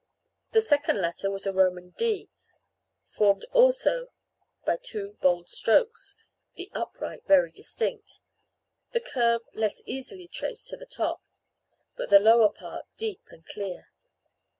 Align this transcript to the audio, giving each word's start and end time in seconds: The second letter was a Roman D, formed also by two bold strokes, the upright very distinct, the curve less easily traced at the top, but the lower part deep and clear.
The 0.53 0.61
second 0.61 0.99
letter 0.99 1.29
was 1.29 1.45
a 1.45 1.53
Roman 1.53 1.91
D, 1.91 2.27
formed 3.03 3.45
also 3.53 4.11
by 4.65 4.77
two 4.81 5.15
bold 5.21 5.47
strokes, 5.51 6.15
the 6.55 6.71
upright 6.73 7.21
very 7.27 7.51
distinct, 7.51 8.19
the 8.93 8.99
curve 8.99 9.43
less 9.53 9.83
easily 9.85 10.27
traced 10.27 10.73
at 10.73 10.79
the 10.79 10.87
top, 10.87 11.21
but 11.95 12.09
the 12.09 12.17
lower 12.19 12.49
part 12.49 12.85
deep 12.97 13.21
and 13.29 13.45
clear. 13.45 13.91